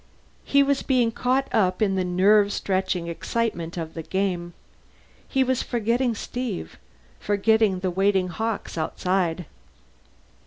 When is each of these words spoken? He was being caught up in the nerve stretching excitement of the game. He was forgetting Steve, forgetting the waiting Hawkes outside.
He 0.43 0.63
was 0.63 0.81
being 0.81 1.11
caught 1.11 1.47
up 1.53 1.79
in 1.79 1.93
the 1.93 2.03
nerve 2.03 2.51
stretching 2.51 3.07
excitement 3.07 3.77
of 3.77 3.93
the 3.93 4.01
game. 4.01 4.53
He 5.27 5.43
was 5.43 5.61
forgetting 5.61 6.15
Steve, 6.15 6.79
forgetting 7.19 7.81
the 7.81 7.91
waiting 7.91 8.29
Hawkes 8.29 8.79
outside. 8.79 9.45